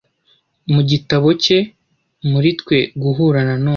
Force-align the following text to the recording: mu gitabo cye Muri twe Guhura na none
mu 0.73 0.81
gitabo 0.89 1.27
cye 1.43 1.59
Muri 2.31 2.49
twe 2.59 2.77
Guhura 3.01 3.39
na 3.47 3.55
none 3.63 3.69